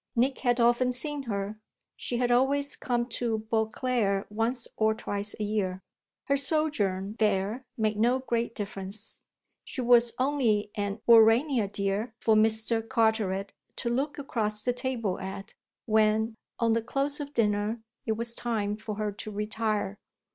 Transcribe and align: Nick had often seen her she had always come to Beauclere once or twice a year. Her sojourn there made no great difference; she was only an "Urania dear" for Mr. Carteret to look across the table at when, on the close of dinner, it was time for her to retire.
Nick 0.15 0.39
had 0.39 0.59
often 0.59 0.91
seen 0.91 1.21
her 1.21 1.59
she 1.95 2.17
had 2.17 2.31
always 2.31 2.75
come 2.75 3.05
to 3.07 3.37
Beauclere 3.51 4.25
once 4.31 4.67
or 4.75 4.95
twice 4.95 5.35
a 5.39 5.43
year. 5.43 5.83
Her 6.25 6.35
sojourn 6.37 7.17
there 7.19 7.67
made 7.77 7.97
no 7.99 8.17
great 8.17 8.55
difference; 8.55 9.21
she 9.63 9.79
was 9.79 10.13
only 10.17 10.71
an 10.73 11.01
"Urania 11.07 11.67
dear" 11.67 12.15
for 12.19 12.33
Mr. 12.33 12.81
Carteret 12.81 13.53
to 13.75 13.91
look 13.91 14.17
across 14.17 14.65
the 14.65 14.73
table 14.73 15.19
at 15.19 15.53
when, 15.85 16.33
on 16.59 16.73
the 16.73 16.81
close 16.81 17.19
of 17.19 17.35
dinner, 17.35 17.79
it 18.07 18.13
was 18.13 18.33
time 18.33 18.77
for 18.77 18.95
her 18.95 19.11
to 19.11 19.29
retire. 19.29 19.99